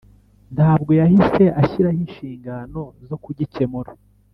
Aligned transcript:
ntabwo 0.55 0.91
yahise 0.99 1.43
ashyiraho 1.61 1.99
inshingano 2.03 2.81
zo 3.07 3.15
kugikemura. 3.23 3.91